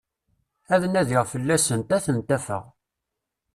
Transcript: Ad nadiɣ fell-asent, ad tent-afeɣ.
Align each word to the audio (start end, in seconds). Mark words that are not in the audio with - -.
Ad 0.73 0.83
nadiɣ 0.87 1.23
fell-asent, 1.33 1.95
ad 1.95 2.03
tent-afeɣ. 2.05 2.63